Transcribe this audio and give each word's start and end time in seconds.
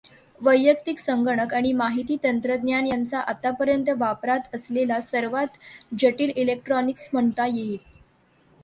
वैयक्तिक 0.41 0.99
संगणक 0.99 1.53
आणि 1.53 1.73
माहिती 1.73 2.17
तंत्रज्ञान 2.23 2.87
यांना 2.87 3.19
आतापर्यंत 3.19 3.89
वापरात 3.97 4.55
असलेले 4.55 5.01
सर्वात 5.01 5.57
जटिल 5.99 6.31
इलेक्ट्रॉनिक्स 6.35 7.09
म्हणता 7.13 7.45
येईल. 7.47 7.77